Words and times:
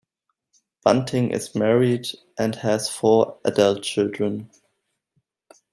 Bunting 0.83 1.29
is 1.29 1.53
married 1.53 2.07
and 2.35 2.55
has 2.55 2.89
four 2.89 3.37
adult 3.45 3.83
children. 3.83 4.49